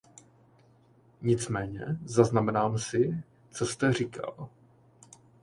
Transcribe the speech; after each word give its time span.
Nicméně 1.21 1.85
zaznamenám 2.05 2.77
si, 2.79 3.23
co 3.51 3.65
jste 3.65 3.93
říkal. 3.93 4.49